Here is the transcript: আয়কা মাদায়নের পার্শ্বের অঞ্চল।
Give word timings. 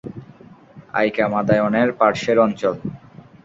আয়কা 0.93 1.25
মাদায়নের 1.27 1.89
পার্শ্বের 1.99 2.37
অঞ্চল। 2.39 2.75